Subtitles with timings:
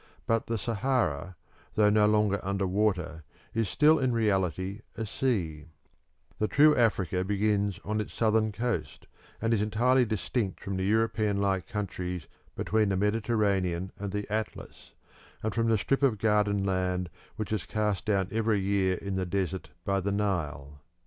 [0.25, 1.35] But the Sahara,
[1.75, 5.67] though no longer under water, is still in reality a sea;
[6.39, 9.05] the true Africa begins on its southern coast,
[9.39, 12.25] and is entirely distinct from the European like countries
[12.55, 14.93] between the Mediterranean and the Atlas,
[15.43, 19.25] and from the strip of garden land which is cast down every year in the
[19.27, 20.81] desert by the Nile.